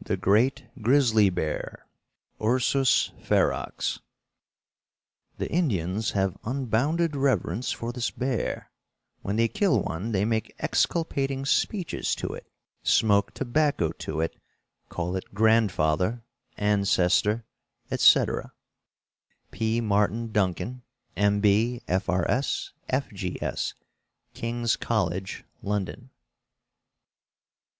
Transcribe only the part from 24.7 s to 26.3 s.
College, London.